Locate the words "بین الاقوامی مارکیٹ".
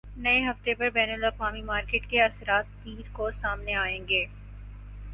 0.89-2.09